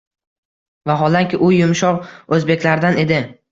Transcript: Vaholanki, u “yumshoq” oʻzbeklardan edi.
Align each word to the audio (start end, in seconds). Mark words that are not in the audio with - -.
Vaholanki, 0.91 1.41
u 1.49 1.51
“yumshoq” 1.57 2.11
oʻzbeklardan 2.39 3.01
edi. 3.07 3.25